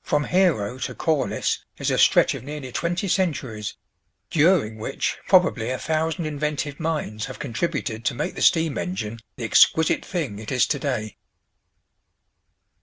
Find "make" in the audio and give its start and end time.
8.14-8.36